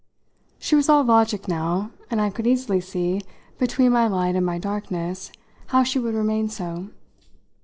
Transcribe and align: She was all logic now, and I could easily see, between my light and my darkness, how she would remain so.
She 0.57 0.73
was 0.73 0.89
all 0.89 1.03
logic 1.03 1.47
now, 1.47 1.91
and 2.09 2.19
I 2.19 2.31
could 2.31 2.47
easily 2.47 2.81
see, 2.81 3.21
between 3.59 3.91
my 3.91 4.07
light 4.07 4.35
and 4.35 4.43
my 4.43 4.57
darkness, 4.57 5.31
how 5.67 5.83
she 5.83 5.99
would 5.99 6.15
remain 6.15 6.49
so. 6.49 6.89